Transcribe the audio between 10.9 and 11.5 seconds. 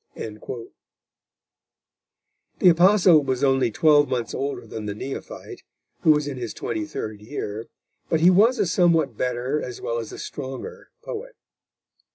poet.